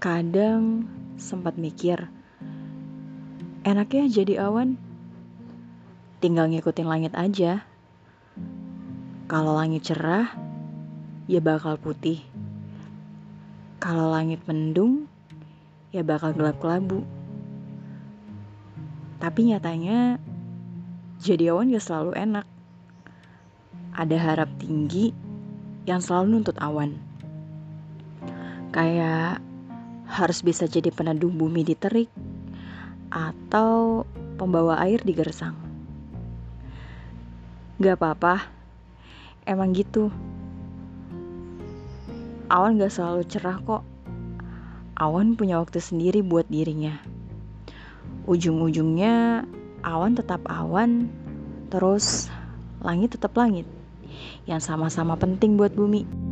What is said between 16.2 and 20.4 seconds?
gelap kelabu. Tapi nyatanya,